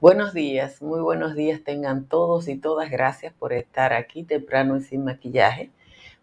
[0.00, 2.90] Buenos días, muy buenos días tengan todos y todas.
[2.90, 5.70] Gracias por estar aquí temprano y sin maquillaje.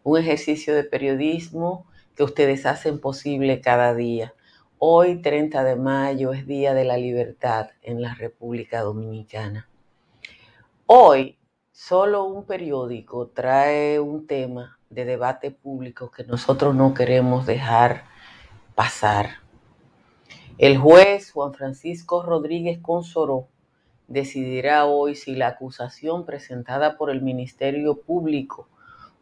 [0.04, 1.86] Un ejercicio de periodismo
[2.16, 4.34] que ustedes hacen posible cada día.
[4.80, 9.70] Hoy, 30 de mayo, es Día de la Libertad en la República Dominicana.
[10.88, 11.38] Hoy,
[11.72, 18.06] solo un periódico trae un tema de debate público que nosotros no queremos dejar
[18.76, 19.42] pasar.
[20.58, 23.48] El juez Juan Francisco Rodríguez Consoró
[24.08, 28.68] decidirá hoy si la acusación presentada por el Ministerio Público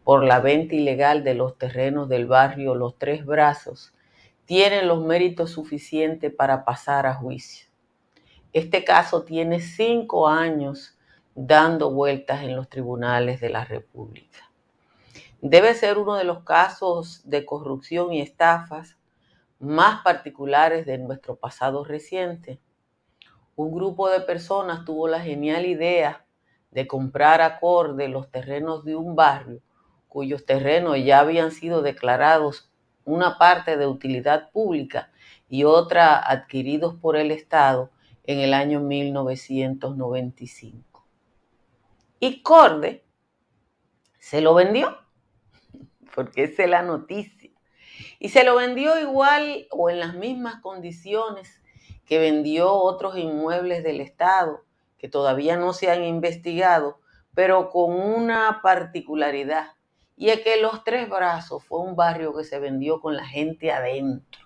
[0.03, 3.93] por la venta ilegal de los terrenos del barrio Los Tres Brazos
[4.45, 7.67] tiene los méritos suficientes para pasar a juicio.
[8.53, 10.97] Este caso tiene cinco años
[11.33, 14.51] dando vueltas en los tribunales de la República.
[15.47, 18.97] Debe ser uno de los casos de corrupción y estafas
[19.59, 22.59] más particulares de nuestro pasado reciente
[23.55, 26.25] un grupo de personas tuvo la genial idea
[26.71, 29.61] de comprar acorde los terrenos de un barrio
[30.07, 32.71] cuyos terrenos ya habían sido declarados
[33.03, 35.11] una parte de utilidad pública
[35.47, 37.91] y otra adquiridos por el Estado
[38.23, 41.05] en el año 1995.
[42.19, 43.05] Y Corde
[44.17, 45.04] se lo vendió,
[46.15, 47.51] porque esa es la noticia.
[48.19, 51.61] Y se lo vendió igual o en las mismas condiciones
[52.05, 54.65] que vendió otros inmuebles del Estado
[54.97, 56.99] que todavía no se han investigado,
[57.33, 59.73] pero con una particularidad,
[60.15, 63.71] y es que Los Tres Brazos fue un barrio que se vendió con la gente
[63.71, 64.44] adentro,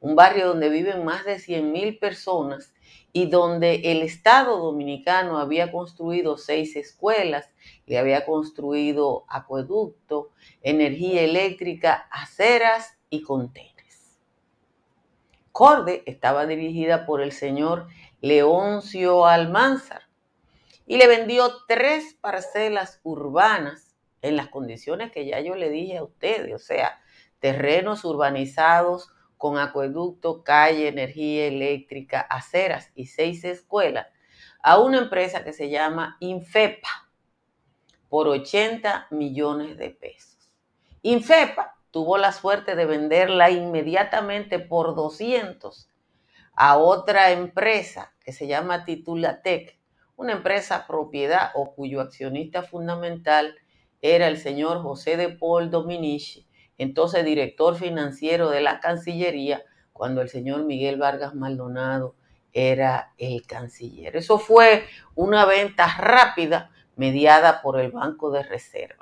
[0.00, 2.72] un barrio donde viven más de 100.000 personas
[3.12, 7.50] y donde el Estado dominicano había construido seis escuelas,
[7.86, 10.30] le había construido acueducto,
[10.62, 14.18] energía eléctrica, aceras y contenedores.
[15.52, 17.88] Corde estaba dirigida por el señor
[18.20, 20.02] Leoncio Almanzar
[20.86, 26.04] y le vendió tres parcelas urbanas en las condiciones que ya yo le dije a
[26.04, 27.00] ustedes, o sea,
[27.40, 34.06] terrenos urbanizados con acueducto, calle, energía eléctrica, aceras y seis escuelas,
[34.62, 37.10] a una empresa que se llama Infepa
[38.10, 40.52] por 80 millones de pesos.
[41.00, 45.88] Infepa tuvo la suerte de venderla inmediatamente por 200
[46.54, 49.80] a otra empresa que se llama Titulatec,
[50.16, 53.54] una empresa propiedad o cuyo accionista fundamental
[54.02, 56.46] era el señor José de Paul Dominici,
[56.82, 62.14] entonces director financiero de la Cancillería, cuando el señor Miguel Vargas Maldonado
[62.52, 64.16] era el canciller.
[64.16, 69.00] Eso fue una venta rápida mediada por el Banco de Reserva.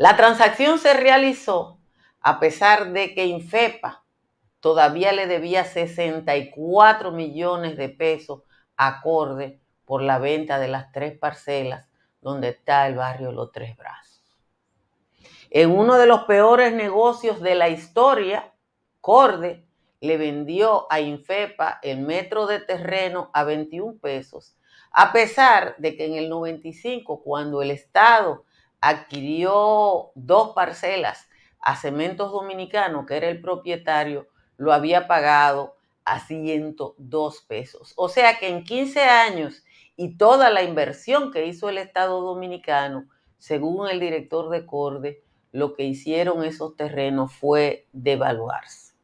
[0.00, 1.78] La transacción se realizó
[2.22, 4.02] a pesar de que Infepa
[4.60, 8.42] todavía le debía 64 millones de pesos
[8.78, 11.86] acorde por la venta de las tres parcelas
[12.22, 14.09] donde está el barrio Los Tres Brazos.
[15.52, 18.54] En uno de los peores negocios de la historia,
[19.00, 19.66] Corde
[20.00, 24.56] le vendió a Infepa el metro de terreno a 21 pesos,
[24.92, 28.44] a pesar de que en el 95, cuando el Estado
[28.80, 31.28] adquirió dos parcelas
[31.60, 35.74] a Cementos Dominicano, que era el propietario, lo había pagado
[36.04, 37.92] a 102 pesos.
[37.96, 39.64] O sea que en 15 años
[39.96, 43.08] y toda la inversión que hizo el Estado Dominicano,
[43.38, 48.94] según el director de Corde, lo que hicieron esos terrenos fue devaluarse.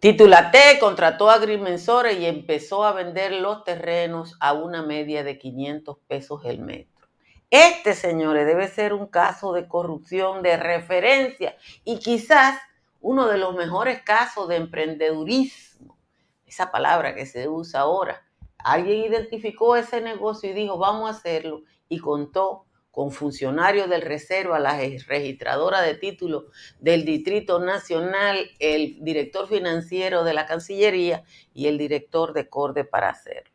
[0.00, 6.40] Titulate contrató agrimensores y empezó a vender los terrenos a una media de 500 pesos
[6.46, 7.06] el metro.
[7.50, 12.58] Este, señores, debe ser un caso de corrupción de referencia y quizás
[13.02, 15.98] uno de los mejores casos de emprendedurismo.
[16.46, 18.26] Esa palabra que se usa ahora.
[18.56, 24.58] Alguien identificó ese negocio y dijo, vamos a hacerlo, y contó con funcionarios del Reserva,
[24.58, 26.44] la registradora de títulos
[26.80, 31.22] del Distrito Nacional, el director financiero de la Cancillería
[31.54, 33.54] y el director de Corde para hacerlo.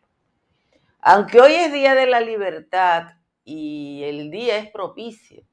[1.02, 3.16] Aunque hoy es Día de la Libertad,
[3.46, 5.44] y el día es propicio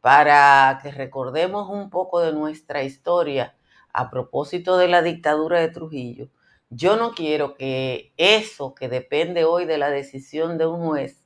[0.00, 3.56] para que recordemos un poco de nuestra historia
[3.92, 6.28] a propósito de la dictadura de Trujillo.
[6.70, 11.21] Yo no quiero que eso que depende hoy de la decisión de un juez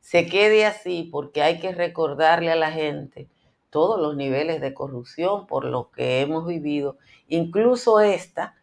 [0.00, 3.28] se quede así porque hay que recordarle a la gente
[3.70, 6.98] todos los niveles de corrupción por lo que hemos vivido,
[7.28, 8.54] incluso esta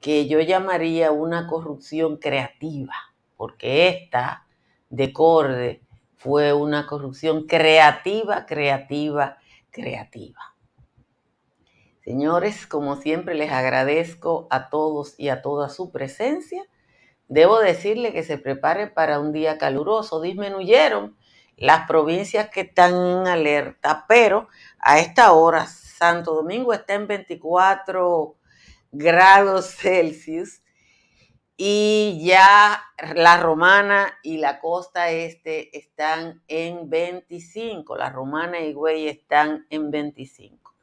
[0.00, 2.94] que yo llamaría una corrupción creativa,
[3.36, 4.46] porque esta
[4.90, 5.82] de Corde
[6.16, 9.38] fue una corrupción creativa, creativa,
[9.70, 10.52] creativa.
[12.04, 16.64] Señores, como siempre les agradezco a todos y a toda su presencia.
[17.28, 20.20] Debo decirle que se prepare para un día caluroso.
[20.20, 21.16] Disminuyeron
[21.56, 24.48] las provincias que están en alerta, pero
[24.78, 28.36] a esta hora Santo Domingo está en 24
[28.90, 30.62] grados Celsius
[31.56, 32.82] y ya
[33.14, 39.90] la romana y la costa este están en 25, la romana y Güey están en
[39.90, 40.74] 25.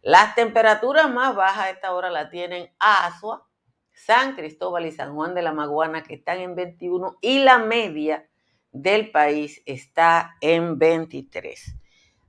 [0.00, 3.46] Las temperaturas más bajas a esta hora la tienen Asua,
[3.92, 8.28] San Cristóbal y San Juan de la Maguana que están en 21 y la media
[8.72, 11.76] del país está en 23.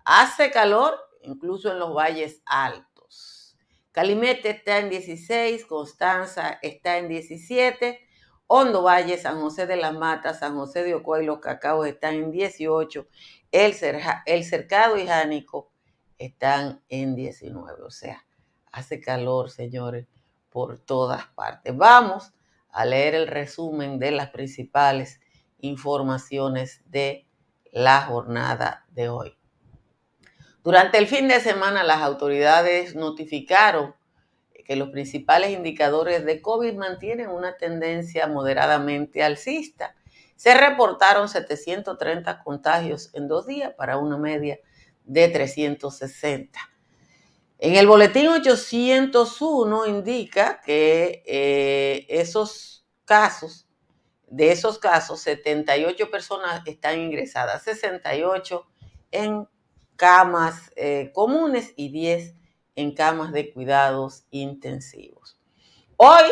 [0.05, 3.57] Hace calor incluso en los valles altos.
[3.91, 7.99] Calimete está en 16, Constanza está en 17,
[8.47, 12.15] Hondo Valle, San José de las Matas, San José de Ocoa y Los Cacaos están
[12.15, 13.07] en 18,
[13.51, 13.75] el,
[14.25, 15.71] el Cercado y Jánico
[16.17, 17.83] están en 19.
[17.83, 18.25] O sea,
[18.71, 20.07] hace calor, señores,
[20.53, 21.75] por todas partes.
[21.75, 22.31] Vamos
[22.69, 25.19] a leer el resumen de las principales
[25.59, 27.27] informaciones de
[27.71, 29.35] la jornada de hoy.
[30.63, 33.95] Durante el fin de semana las autoridades notificaron
[34.63, 39.95] que los principales indicadores de COVID mantienen una tendencia moderadamente alcista.
[40.35, 44.59] Se reportaron 730 contagios en dos días para una media
[45.03, 46.72] de 360.
[47.59, 53.67] En el boletín 801 indica que eh, esos casos,
[54.27, 58.65] de esos casos, 78 personas están ingresadas, 68
[59.11, 59.47] en
[59.95, 62.35] camas eh, comunes y 10
[62.75, 65.39] en camas de cuidados intensivos.
[65.97, 66.23] Hoy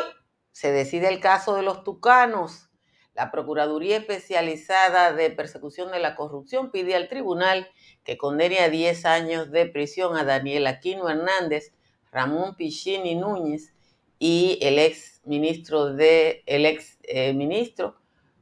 [0.51, 2.69] se decide el caso de los tucanos.
[3.13, 7.69] La Procuraduría Especializada de Persecución de la Corrupción pide al tribunal
[8.03, 11.73] que condene a 10 años de prisión a Daniel Aquino Hernández,
[12.11, 13.73] Ramón Pichini Núñez
[14.19, 17.95] y el ex ministro de el ex eh, ministro,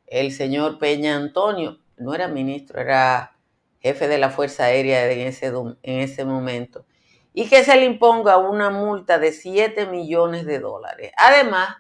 [0.08, 3.36] el señor Peña Antonio, no era ministro, era
[3.80, 6.86] jefe de la Fuerza Aérea en ese, en ese momento,
[7.34, 11.12] y que se le imponga una multa de 7 millones de dólares.
[11.18, 11.78] Además,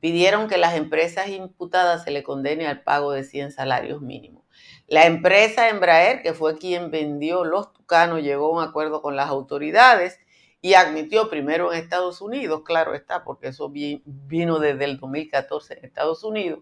[0.00, 4.45] pidieron que las empresas imputadas se le condene al pago de 100 salarios mínimos.
[4.88, 9.28] La empresa Embraer, que fue quien vendió los tucanos, llegó a un acuerdo con las
[9.28, 10.20] autoridades
[10.60, 15.84] y admitió primero en Estados Unidos, claro está, porque eso vino desde el 2014 en
[15.84, 16.60] Estados Unidos,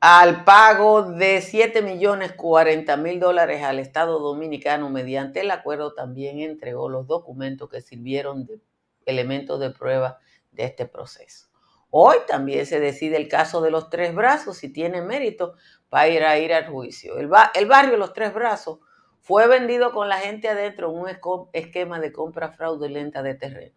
[0.00, 6.40] al pago de 7 millones 40 mil dólares al Estado Dominicano mediante el acuerdo también
[6.40, 8.60] entregó los documentos que sirvieron de
[9.06, 10.18] elementos de prueba
[10.52, 11.46] de este proceso.
[11.90, 15.54] Hoy también se decide el caso de los tres brazos, si tiene mérito
[15.88, 17.18] para ir a ir al juicio.
[17.18, 18.78] El, el barrio Los Tres Brazos
[19.20, 23.74] fue vendido con la gente adentro en un esquema de compra fraudulenta de terreno.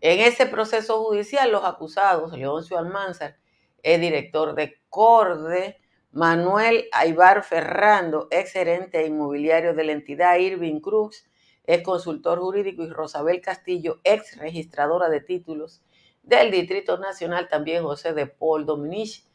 [0.00, 3.36] En ese proceso judicial, los acusados, Leoncio Almanzar,
[3.82, 5.78] es director de CORDE,
[6.10, 11.28] Manuel Aibar Ferrando, ex gerente inmobiliario de la entidad Irving Cruz,
[11.64, 15.82] es consultor jurídico, y Rosabel Castillo, ex registradora de títulos
[16.22, 19.27] del Distrito Nacional, también José de Paul Dominich,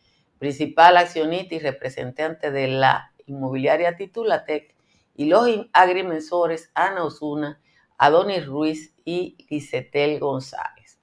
[0.43, 4.75] principal accionista y representante de la inmobiliaria Titulatec,
[5.15, 7.61] y los agrimensores Ana Osuna,
[7.97, 10.99] Adonis Ruiz y Licetel González.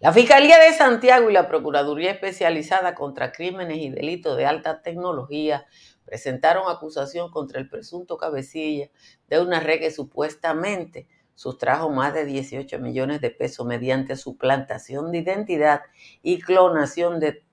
[0.00, 5.66] La Fiscalía de Santiago y la Procuraduría Especializada contra Crímenes y Delitos de Alta Tecnología
[6.04, 8.90] presentaron acusación contra el presunto cabecilla
[9.28, 11.06] de una red que supuestamente
[11.36, 15.82] sustrajo más de 18 millones de pesos mediante suplantación de identidad
[16.20, 17.44] y clonación de,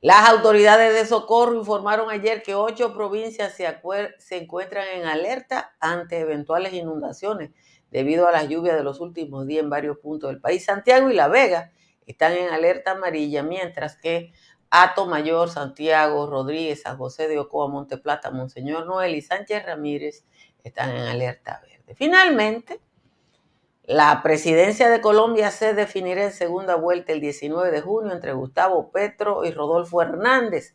[0.00, 3.66] Las autoridades de socorro informaron ayer que ocho provincias se,
[4.18, 7.50] se, encuentran en alerta ante eventuales inundaciones
[7.90, 10.64] debido a las lluvias de los últimos días en varios puntos del país.
[10.64, 11.72] Santiago y La Vega
[12.06, 14.32] están en alerta amarilla, mientras que
[14.70, 20.24] Ato Mayor, Santiago, Rodríguez, San José de Ocoa, Monteplata, Monseñor Noel y Sánchez Ramírez
[20.64, 21.94] están en alerta verde.
[21.94, 22.80] Finalmente,
[23.84, 28.90] la presidencia de Colombia se definirá en segunda vuelta el 19 de junio entre Gustavo
[28.90, 30.74] Petro y Rodolfo Hernández,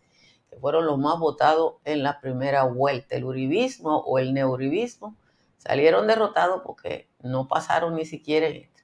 [0.49, 3.15] que fueron los más votados en la primera vuelta.
[3.15, 5.17] El uribismo o el neuribismo
[5.61, 8.81] salieron derrotados porque no pasaron ni siquiera en esto.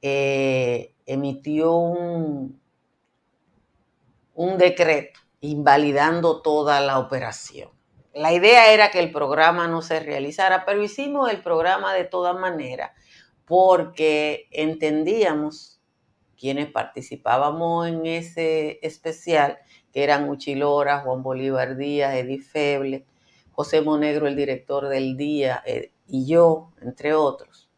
[0.00, 2.58] eh, emitió un,
[4.32, 7.81] un decreto invalidando toda la operación.
[8.14, 12.38] La idea era que el programa no se realizara, pero hicimos el programa de todas
[12.38, 12.92] maneras
[13.46, 15.80] porque entendíamos
[16.38, 19.58] quienes participábamos en ese especial,
[19.92, 23.04] que eran Uchilora, Juan Bolívar Díaz, Edith Feble,
[23.52, 27.70] José Monegro, el director del día, eh, y yo, entre otros,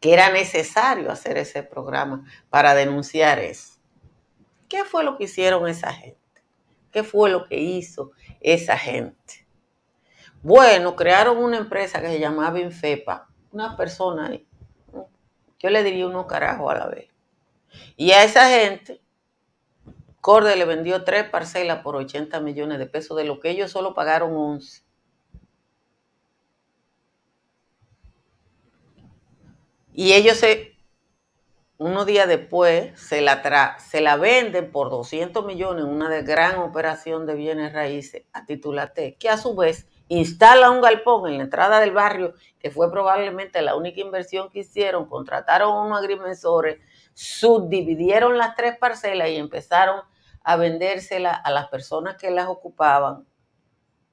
[0.00, 3.80] que era necesario hacer ese programa para denunciar eso.
[4.68, 6.20] ¿Qué fue lo que hicieron esa gente?
[6.90, 9.46] ¿Qué fue lo que hizo esa gente?
[10.42, 14.46] Bueno, crearon una empresa que se llamaba Infepa, una persona ahí.
[15.58, 17.08] Yo le diría unos carajos a la vez.
[17.96, 19.00] Y a esa gente,
[20.20, 23.94] Corde le vendió tres parcelas por 80 millones de pesos, de lo que ellos solo
[23.94, 24.82] pagaron 11.
[29.94, 30.71] Y ellos se,
[31.82, 37.26] unos días después, se la, se la venden por 200 millones una de gran operación
[37.26, 41.80] de bienes raíces a Titulate, que a su vez instala un galpón en la entrada
[41.80, 46.80] del barrio, que fue probablemente la única inversión que hicieron, contrataron a unos agrimensores,
[47.14, 50.02] subdividieron las tres parcelas y empezaron
[50.44, 53.26] a vendérselas a las personas que las ocupaban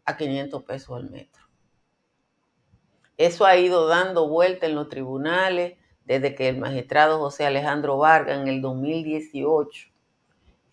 [0.05, 1.43] a 500 pesos al metro.
[3.17, 5.78] Eso ha ido dando vuelta en los tribunales
[6.09, 9.91] desde que el magistrado José Alejandro Vargas en el 2018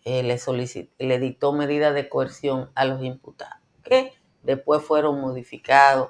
[0.03, 6.09] eh, le, le dictó medidas de coerción a los imputados, que después fueron modificados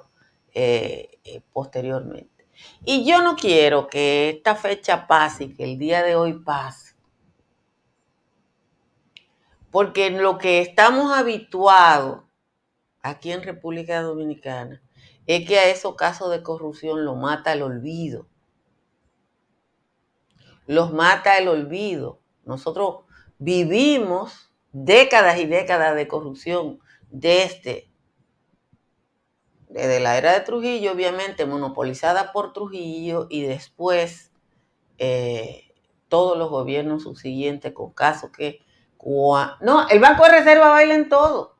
[0.53, 2.47] eh, eh, posteriormente.
[2.85, 6.95] Y yo no quiero que esta fecha pase y que el día de hoy pase,
[9.71, 12.23] porque en lo que estamos habituados
[13.01, 14.81] aquí en República Dominicana
[15.25, 18.25] es que a esos casos de corrupción lo mata el olvido.
[20.67, 22.19] Los mata el olvido.
[22.45, 23.05] Nosotros
[23.39, 27.89] vivimos décadas y décadas de corrupción desde,
[29.69, 34.31] desde la era de Trujillo, obviamente, monopolizada por Trujillo y después
[34.97, 35.73] eh,
[36.07, 38.61] todos los gobiernos subsiguientes con casos que...
[39.61, 41.55] No, el Banco de Reserva baila en todo.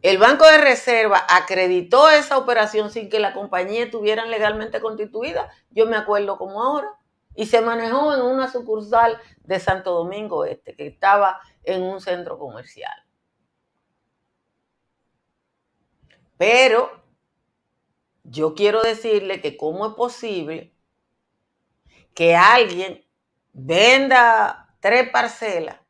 [0.00, 5.84] El Banco de Reserva acreditó esa operación sin que la compañía estuviera legalmente constituida, yo
[5.84, 6.88] me acuerdo como ahora,
[7.40, 12.38] y se manejó en una sucursal de Santo Domingo Este, que estaba en un centro
[12.38, 12.92] comercial.
[16.36, 17.02] Pero
[18.24, 20.76] yo quiero decirle que cómo es posible
[22.12, 23.06] que alguien
[23.54, 25.80] venda tres parcelas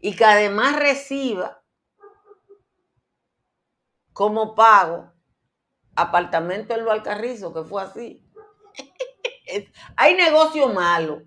[0.00, 1.62] y que además reciba
[4.12, 5.12] como pago
[5.94, 8.21] apartamento en lo Alcarrizo, que fue así.
[9.96, 11.22] Hay negocio malo.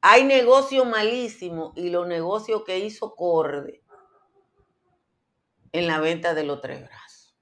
[0.00, 3.82] Hay negocio malísimo y los negocios que hizo Corde
[5.72, 7.36] en la venta de los tres brazos.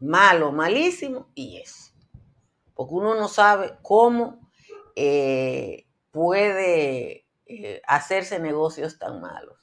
[0.00, 1.92] Malo, malísimo y eso.
[2.74, 4.50] Porque uno no sabe cómo
[4.96, 9.61] eh, puede eh, hacerse negocios tan malos.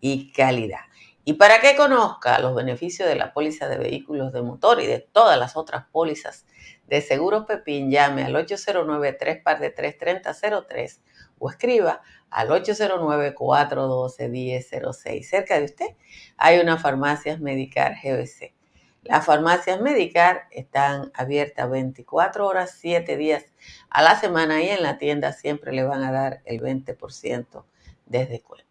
[0.00, 0.80] y calidad.
[1.24, 5.00] Y para que conozca los beneficios de la póliza de vehículos de motor y de
[5.00, 6.46] todas las otras pólizas
[6.86, 11.02] de Seguros Pepín, llame al 809-3 par de 33003
[11.38, 15.22] o escriba al 809-412-1006.
[15.22, 15.96] Cerca de usted
[16.36, 18.54] hay una farmacias Medicar GBC.
[19.02, 23.46] Las farmacias Medicar están abiertas 24 horas, 7 días
[23.90, 27.64] a la semana y en la tienda siempre le van a dar el 20%
[28.06, 28.66] de descuento.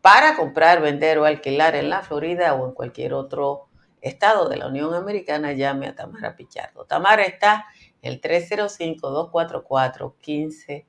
[0.00, 3.68] Para comprar, vender o alquilar en la Florida o en cualquier otro
[4.00, 6.84] estado de la Unión Americana, llame a Tamara Pichardo.
[6.84, 7.66] Tamara está
[8.02, 10.84] el 305-244-15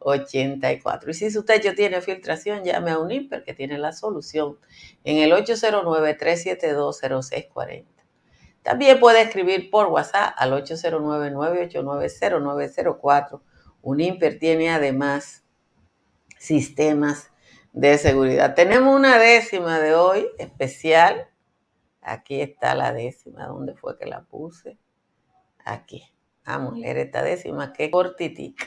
[0.00, 1.10] 84.
[1.10, 4.58] Y si su techo tiene filtración, llame a Unimper que tiene la solución
[5.04, 7.86] en el 809-372-0640.
[8.62, 13.40] También puede escribir por WhatsApp al 809-989-0904.
[13.82, 15.44] Unimper tiene además
[16.38, 17.30] sistemas
[17.72, 18.54] de seguridad.
[18.54, 21.28] Tenemos una décima de hoy especial.
[22.02, 23.46] Aquí está la décima.
[23.46, 24.78] ¿Dónde fue que la puse?
[25.64, 26.02] Aquí.
[26.44, 28.66] Vamos a leer esta décima que cortitica.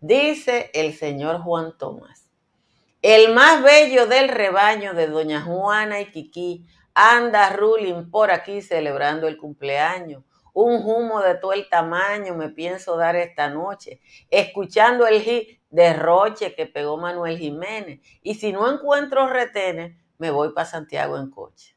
[0.00, 2.30] Dice el señor Juan Tomás,
[3.02, 9.26] el más bello del rebaño de doña Juana y Kiki anda ruling por aquí celebrando
[9.26, 10.22] el cumpleaños.
[10.54, 15.94] Un humo de todo el tamaño me pienso dar esta noche, escuchando el hit de
[15.94, 17.98] Roche que pegó Manuel Jiménez.
[18.22, 21.76] Y si no encuentro retenes, me voy para Santiago en coche.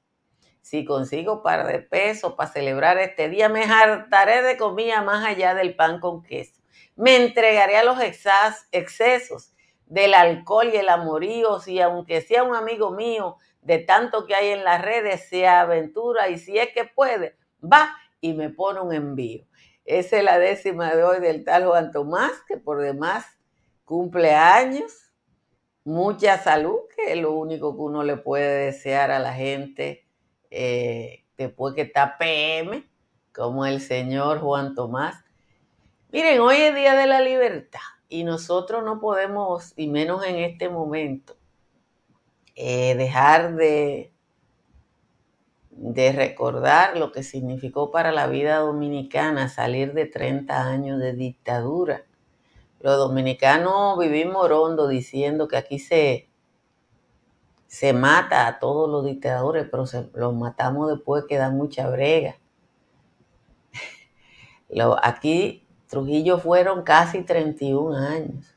[0.61, 5.55] Si consigo par de pesos para celebrar este día, me hartaré de comida más allá
[5.55, 6.60] del pan con queso
[6.95, 9.53] me entregaré a los excesos
[9.85, 14.49] del alcohol y el amorío, si aunque sea un amigo mío, de tanto que hay
[14.49, 18.93] en las redes, se aventura y si es que puede, va y me pone un
[18.93, 19.45] envío.
[19.85, 23.25] Esa es la décima de hoy del tal Juan Tomás, que por demás
[23.83, 25.11] cumple años,
[25.83, 30.07] mucha salud, que es lo único que uno le puede desear a la gente
[30.49, 32.87] eh, después que está PM,
[33.33, 35.15] como el señor Juan Tomás.
[36.13, 40.67] Miren, hoy es Día de la Libertad y nosotros no podemos, y menos en este
[40.67, 41.37] momento,
[42.53, 44.11] eh, dejar de,
[45.69, 52.03] de recordar lo que significó para la vida dominicana salir de 30 años de dictadura.
[52.81, 56.27] Los dominicanos vivimos rondo diciendo que aquí se,
[57.67, 62.35] se mata a todos los dictadores, pero los matamos después que dan mucha brega.
[65.01, 68.55] aquí Trujillo fueron casi 31 años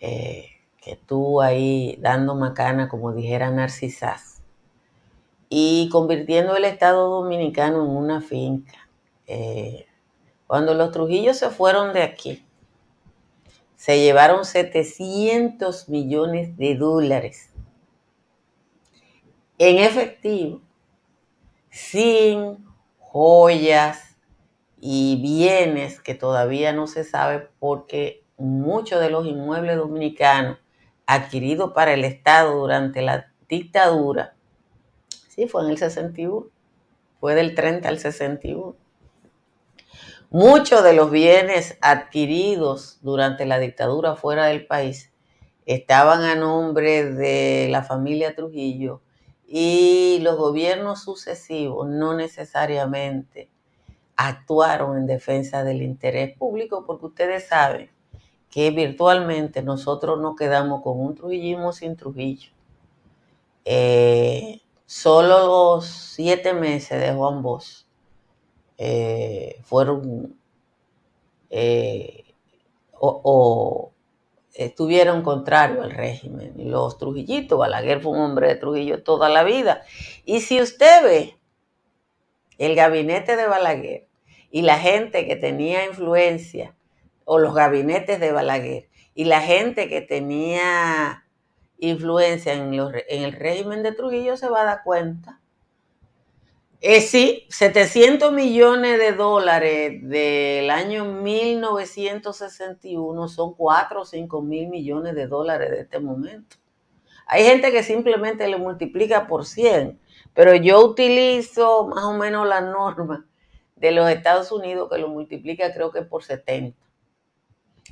[0.00, 0.46] eh,
[0.80, 4.40] que estuvo ahí dando macana, como dijera Narcisas,
[5.48, 8.88] y convirtiendo el Estado Dominicano en una finca.
[9.26, 9.86] Eh,
[10.46, 12.46] cuando los Trujillos se fueron de aquí,
[13.74, 17.50] se llevaron 700 millones de dólares
[19.58, 20.60] en efectivo,
[21.70, 22.64] sin
[22.98, 24.05] joyas,
[24.80, 30.58] y bienes que todavía no se sabe porque muchos de los inmuebles dominicanos
[31.06, 34.34] adquiridos para el Estado durante la dictadura,
[35.28, 36.46] sí, fue en el 61,
[37.20, 38.76] fue del 30 al 61.
[40.30, 45.12] Muchos de los bienes adquiridos durante la dictadura fuera del país
[45.66, 49.02] estaban a nombre de la familia Trujillo
[49.46, 53.50] y los gobiernos sucesivos no necesariamente
[54.16, 57.90] actuaron en defensa del interés público, porque ustedes saben
[58.50, 62.50] que virtualmente nosotros nos quedamos con un trujillismo sin Trujillo.
[63.64, 67.84] Eh, solo los siete meses de Juan Bosch
[68.78, 70.36] eh, fueron
[71.50, 72.24] eh,
[72.98, 73.92] o,
[74.54, 76.54] estuvieron contrarios al régimen.
[76.56, 79.82] Los Trujillitos, Balaguer fue un hombre de Trujillo toda la vida.
[80.24, 81.35] Y si usted ve
[82.58, 84.06] el gabinete de Balaguer
[84.50, 86.74] y la gente que tenía influencia,
[87.24, 91.24] o los gabinetes de Balaguer, y la gente que tenía
[91.78, 95.40] influencia en, en el régimen de Trujillo se va a dar cuenta
[96.82, 105.14] eh, sí, 700 millones de dólares del año 1961 son 4 o 5 mil millones
[105.14, 106.56] de dólares de este momento.
[107.26, 109.98] Hay gente que simplemente le multiplica por 100,
[110.36, 113.26] pero yo utilizo más o menos la norma
[113.74, 116.78] de los Estados Unidos que lo multiplica creo que por 70.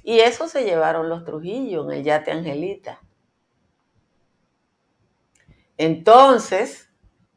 [0.04, 3.00] Y eso se llevaron los Trujillo en el yate Angelita.
[5.76, 6.88] Entonces,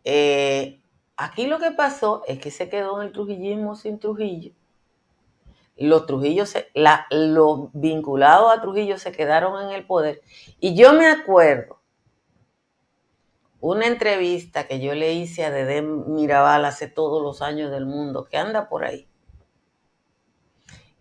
[0.03, 0.77] eh,
[1.19, 4.53] Aquí lo que pasó es que se quedó en el trujillismo sin Trujillo.
[5.75, 6.53] Los Trujillos,
[7.09, 10.21] los vinculados a Trujillo se quedaron en el poder.
[10.59, 11.76] Y yo me acuerdo
[13.69, 18.25] una entrevista que yo le hice a Dede Mirabal hace todos los años del mundo,
[18.25, 19.09] que anda por ahí.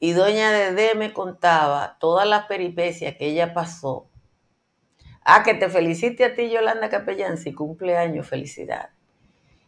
[0.00, 4.10] Y doña Dede me contaba todas las peripecias que ella pasó.
[5.24, 8.90] Ah, que te felicite a ti, Yolanda Capellán, si cumpleaños, felicidad.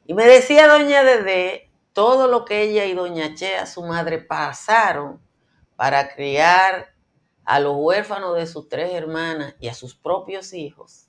[0.04, 5.20] Y me decía doña Dede todo lo que ella y doña Chea, su madre, pasaron
[5.76, 6.94] para criar
[7.44, 11.07] a los huérfanos de sus tres hermanas y a sus propios hijos,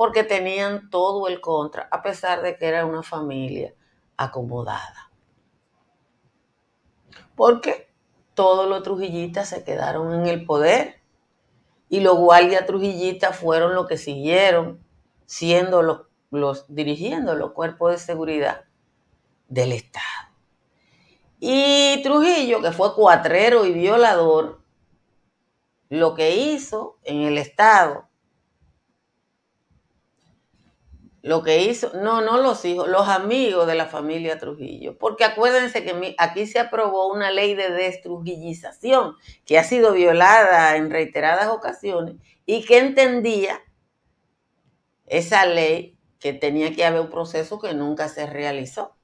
[0.00, 3.74] porque tenían todo el contra, a pesar de que era una familia
[4.16, 5.12] acomodada.
[7.36, 7.92] Porque
[8.32, 11.02] todos los trujillitas se quedaron en el poder
[11.90, 14.82] y los guardias trujillitas fueron los que siguieron
[15.26, 18.64] siendo los los, dirigiendo los cuerpos de seguridad
[19.48, 20.30] del Estado.
[21.40, 24.62] Y Trujillo, que fue cuatrero y violador,
[25.90, 28.08] lo que hizo en el Estado,
[31.22, 35.84] lo que hizo, no, no los hijos, los amigos de la familia Trujillo, porque acuérdense
[35.84, 42.16] que aquí se aprobó una ley de destrujillización que ha sido violada en reiteradas ocasiones
[42.46, 43.60] y que entendía
[45.06, 48.96] esa ley que tenía que haber un proceso que nunca se realizó.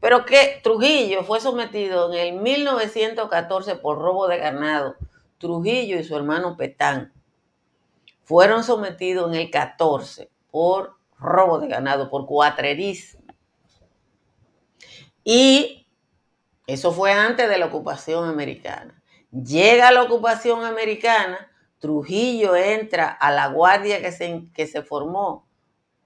[0.00, 4.96] Pero que Trujillo fue sometido en el 1914 por robo de ganado.
[5.38, 7.14] Trujillo y su hermano Petán
[8.22, 13.20] fueron sometidos en el 14 por robo de ganado, por cuatrerismo.
[15.24, 15.86] Y
[16.66, 19.02] eso fue antes de la ocupación americana.
[19.30, 25.48] Llega la ocupación americana, Trujillo entra a la guardia que se, que se formó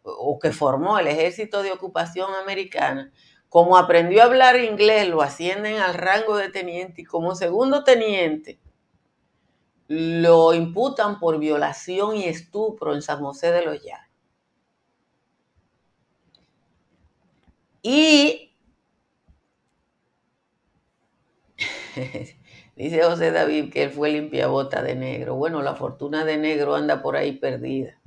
[0.02, 3.12] o que formó el ejército de ocupación americana,
[3.48, 8.60] como aprendió a hablar inglés, lo ascienden al rango de teniente y como segundo teniente
[9.88, 14.03] lo imputan por violación y estupro en San José de los Llanos.
[17.86, 18.50] Y
[22.76, 25.34] dice José David que él fue limpiabota de negro.
[25.34, 28.00] Bueno, la fortuna de negro anda por ahí perdida.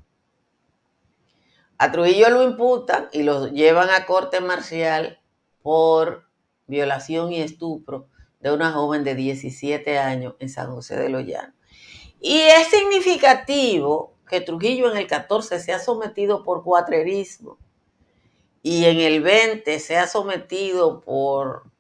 [1.78, 5.20] A Trujillo lo imputan y lo llevan a corte marcial
[5.62, 6.28] por
[6.66, 8.08] violación y estupro
[8.40, 11.54] de una joven de 17 años en San José de los Llanos.
[12.20, 17.60] Y es significativo que Trujillo en el 14 se ha sometido por cuatrerismo
[18.68, 21.72] y en el 20 se ha sometido por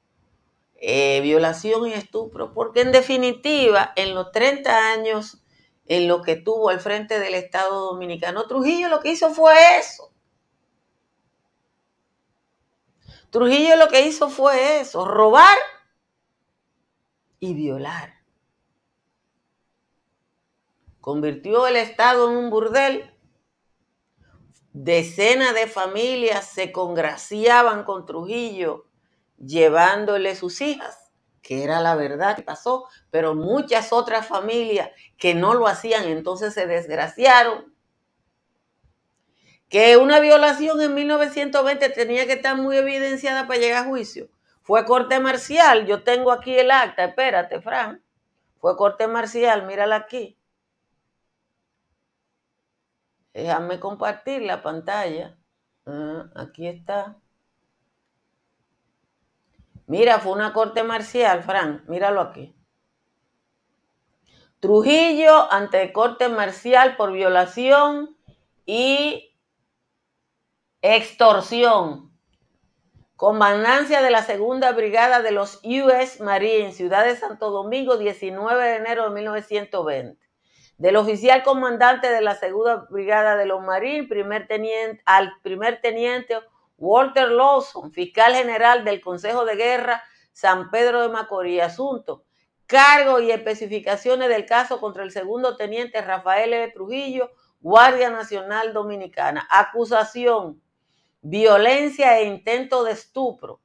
[0.75, 5.43] eh, violación y estupro, porque en definitiva, en los 30 años
[5.85, 8.47] en lo que tuvo al frente del Estado Dominicano.
[8.47, 10.13] Trujillo lo que hizo fue eso.
[13.31, 15.57] Trujillo lo que hizo fue eso, robar
[17.41, 18.13] y violar.
[21.01, 23.13] Convirtió el Estado en un burdel.
[24.79, 28.85] Decenas de familias se congraciaban con Trujillo
[29.37, 31.07] llevándole sus hijas
[31.47, 36.53] que era la verdad que pasó, pero muchas otras familias que no lo hacían, entonces
[36.53, 37.73] se desgraciaron.
[39.69, 44.27] Que una violación en 1920 tenía que estar muy evidenciada para llegar a juicio.
[44.61, 48.03] Fue corte marcial, yo tengo aquí el acta, espérate, Fran.
[48.59, 50.37] Fue corte marcial, mírala aquí.
[53.37, 55.37] Déjame compartir la pantalla.
[55.85, 57.17] Ah, aquí está.
[59.85, 62.55] Mira, fue una corte marcial, Fran, míralo aquí.
[64.59, 68.17] Trujillo ante corte marcial por violación
[68.65, 69.37] y
[70.81, 72.11] extorsión,
[73.17, 78.75] comandancia de la segunda brigada de los US Marines, Ciudad de Santo Domingo, 19 de
[78.77, 80.26] enero de 1920.
[80.77, 86.37] Del oficial comandante de la segunda brigada de los Marines, primer teniente, al primer teniente
[86.77, 91.63] Walter Lawson, fiscal general del Consejo de Guerra San Pedro de Macorís.
[91.63, 92.25] Asunto,
[92.67, 96.71] cargo y especificaciones del caso contra el segundo teniente Rafael L.
[96.73, 99.47] Trujillo, Guardia Nacional Dominicana.
[99.49, 100.61] Acusación,
[101.21, 103.61] violencia e intento de estupro.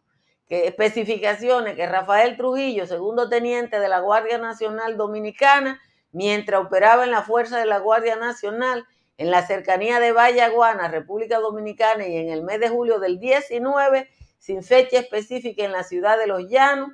[0.48, 5.78] Que especificaciones que Rafael Trujillo, segundo teniente de la Guardia Nacional Dominicana,
[6.12, 8.86] mientras operaba en la Fuerza de la Guardia Nacional,
[9.18, 14.08] en la cercanía de Vallaguana, República Dominicana, y en el mes de julio del 19,
[14.38, 16.90] sin fecha específica en la ciudad de Los Llanos,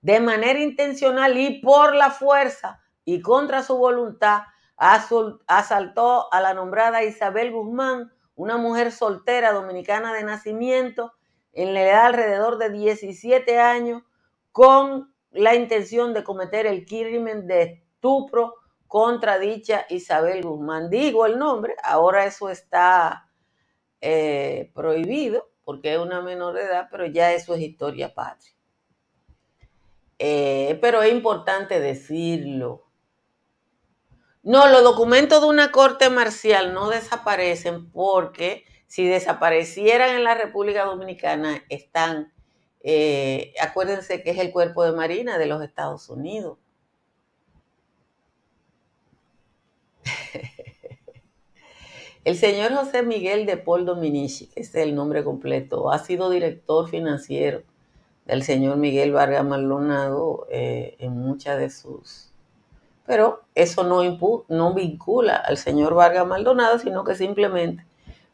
[0.00, 4.42] de manera intencional y por la fuerza y contra su voluntad,
[4.76, 11.12] asaltó a la nombrada Isabel Guzmán, una mujer soltera dominicana de nacimiento,
[11.52, 14.02] en la edad alrededor de 17 años,
[14.50, 20.90] con la intención de cometer el crimen de estupro contra dicha Isabel Guzmán.
[20.90, 23.30] Digo el nombre, ahora eso está
[24.02, 28.52] eh, prohibido porque es una menor de edad, pero ya eso es historia patria.
[30.18, 32.84] Eh, pero es importante decirlo.
[34.42, 40.84] No, los documentos de una corte marcial no desaparecen porque si desaparecieran en la República
[40.84, 42.34] Dominicana están,
[42.80, 46.58] eh, acuérdense que es el cuerpo de Marina de los Estados Unidos.
[52.24, 56.88] El señor José Miguel de Paul Dominici, que es el nombre completo, ha sido director
[56.88, 57.62] financiero
[58.24, 62.30] del señor Miguel Vargas Maldonado eh, en muchas de sus...
[63.04, 64.00] Pero eso no,
[64.48, 67.84] no vincula al señor Vargas Maldonado, sino que simplemente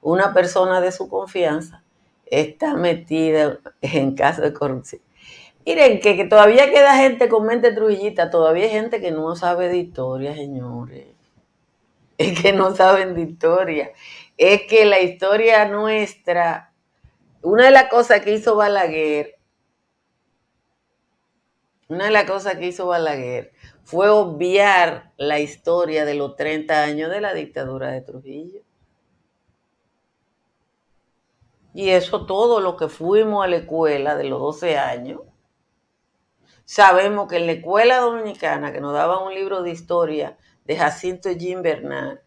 [0.00, 1.82] una persona de su confianza
[2.26, 5.02] está metida en caso de corrupción.
[5.66, 9.68] Miren, que, que, todavía queda gente con mente trujillita, todavía hay gente que no sabe
[9.68, 11.19] de historia, señores
[12.20, 13.92] es que no saben de historia.
[14.36, 16.74] Es que la historia nuestra,
[17.42, 19.38] una de las cosas que hizo Balaguer,
[21.88, 23.52] una de las cosas que hizo Balaguer
[23.82, 28.60] fue obviar la historia de los 30 años de la dictadura de Trujillo.
[31.72, 35.22] Y eso todo lo que fuimos a la escuela de los 12 años,
[36.64, 40.36] sabemos que en la escuela dominicana que nos daban un libro de historia
[40.70, 42.22] de Jacinto Jim Bernal,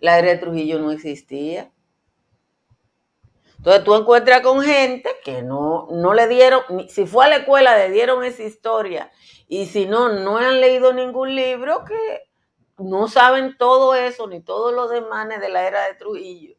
[0.00, 1.72] la era de Trujillo no existía.
[3.56, 7.78] Entonces tú encuentras con gente que no, no le dieron, si fue a la escuela
[7.78, 9.10] le dieron esa historia
[9.48, 12.30] y si no, no han leído ningún libro que
[12.76, 16.56] no saben todo eso ni todos los demanes de la era de Trujillo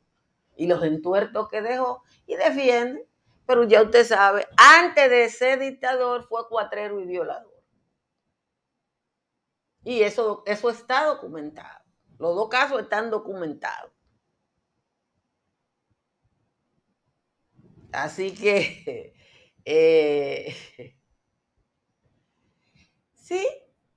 [0.55, 3.05] y los entuertos que dejó y defienden.
[3.45, 7.50] Pero ya usted sabe, antes de ser dictador fue cuatrero y violador.
[9.83, 11.83] Y eso, eso está documentado.
[12.19, 13.91] Los dos casos están documentados.
[17.91, 19.13] Así que,
[19.65, 20.55] eh,
[23.15, 23.47] sí,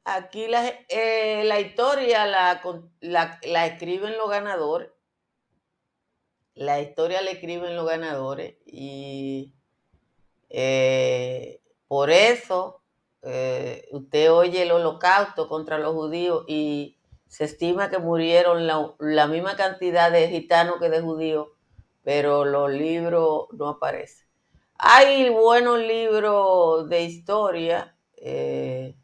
[0.04, 2.60] aquí la, eh, la historia la,
[3.00, 4.90] la, escriben los ganadores.
[6.54, 9.54] La historia la escriben los ganadores y
[10.50, 12.83] eh, por eso
[13.26, 19.56] eh, usted oye el holocausto contra los judíos y se estima que murieron la, misma
[19.56, 21.48] cantidad de gitanos que de judíos,
[22.02, 24.26] pero los libros no aparecen.
[24.76, 28.94] Hay buenos libros de historia eh,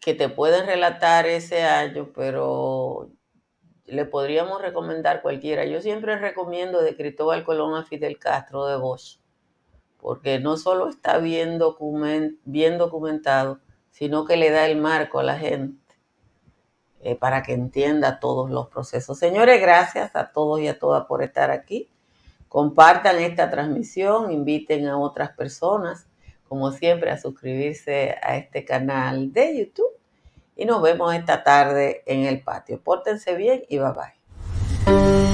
[0.00, 3.10] que te pueden relatar ese año, pero
[3.84, 5.64] le podríamos recomendar cualquiera.
[5.66, 9.20] Yo siempre recomiendo de Cristóbal Colón a Fidel Castro de Bosch
[9.98, 15.76] porque no solo está bien, documentado, sino que le da el marco a la gente
[17.00, 19.18] eh, para que entienda todos los procesos.
[19.18, 21.90] Señores, gracias a todos y a todas por estar aquí.
[22.48, 26.06] Compartan esta transmisión, inviten a otras personas,
[26.48, 29.98] como siempre, a suscribirse a este canal de YouTube.
[30.56, 32.80] Y nos vemos esta tarde en el patio.
[32.82, 35.27] Pórtense bien y bye bye.